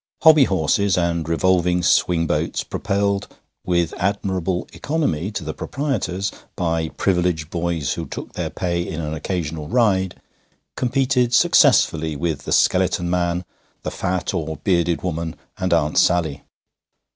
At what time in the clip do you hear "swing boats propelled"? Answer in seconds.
1.83-3.27